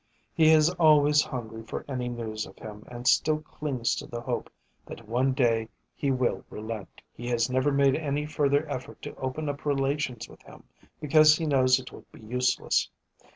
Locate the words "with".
10.27-10.41